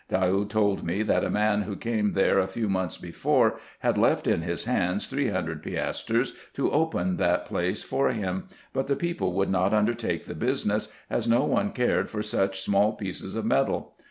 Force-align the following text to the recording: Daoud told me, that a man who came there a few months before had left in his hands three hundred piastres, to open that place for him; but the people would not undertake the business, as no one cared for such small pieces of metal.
Daoud 0.09 0.49
told 0.49 0.83
me, 0.83 1.03
that 1.03 1.23
a 1.23 1.29
man 1.29 1.61
who 1.61 1.75
came 1.75 2.09
there 2.13 2.39
a 2.39 2.47
few 2.47 2.67
months 2.67 2.97
before 2.97 3.59
had 3.81 3.99
left 3.99 4.25
in 4.25 4.41
his 4.41 4.65
hands 4.65 5.05
three 5.05 5.27
hundred 5.27 5.61
piastres, 5.61 6.33
to 6.55 6.71
open 6.71 7.17
that 7.17 7.45
place 7.45 7.83
for 7.83 8.09
him; 8.09 8.45
but 8.73 8.87
the 8.87 8.95
people 8.95 9.31
would 9.33 9.51
not 9.51 9.75
undertake 9.75 10.23
the 10.23 10.33
business, 10.33 10.91
as 11.11 11.27
no 11.27 11.43
one 11.43 11.71
cared 11.71 12.09
for 12.09 12.23
such 12.23 12.61
small 12.61 12.93
pieces 12.93 13.35
of 13.35 13.45
metal. 13.45 13.93